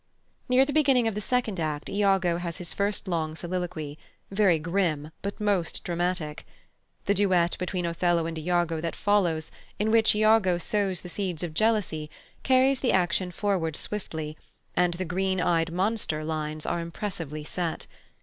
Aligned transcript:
Near 0.49 0.65
the 0.65 0.73
beginning 0.73 1.07
of 1.07 1.13
the 1.13 1.21
second 1.21 1.59
act 1.59 1.87
Iago 1.87 2.37
has 2.37 2.57
his 2.57 2.73
first 2.73 3.07
long 3.07 3.35
soliloquy: 3.35 3.99
very 4.31 4.57
grim, 4.57 5.11
but 5.21 5.39
most 5.39 5.83
dramatic. 5.83 6.43
The 7.05 7.13
duet 7.13 7.55
between 7.59 7.85
Othello 7.85 8.25
and 8.25 8.35
Iago 8.35 8.81
that 8.81 8.95
follows, 8.95 9.51
in 9.77 9.91
which 9.91 10.15
Iago 10.15 10.57
sows 10.57 11.01
the 11.01 11.07
seeds 11.09 11.43
of 11.43 11.53
jealousy, 11.53 12.09
carries 12.41 12.79
the 12.79 12.91
action 12.91 13.29
forward 13.29 13.75
swiftly, 13.75 14.35
and 14.75 14.95
the 14.95 15.05
"green 15.05 15.39
ey'd 15.39 15.71
monster" 15.71 16.23
lines 16.23 16.65
are 16.65 16.79
impressively 16.79 17.43
set. 17.43 17.85